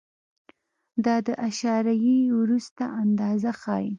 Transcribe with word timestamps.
دا 1.05 1.15
د 1.25 1.29
اعشاریې 1.45 2.19
وروسته 2.39 2.83
اندازه 3.03 3.51
ښیي. 3.61 3.87